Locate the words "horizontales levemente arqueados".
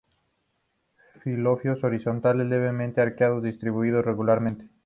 1.83-3.43